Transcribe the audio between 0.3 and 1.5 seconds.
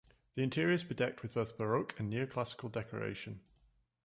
The interior is bedecked with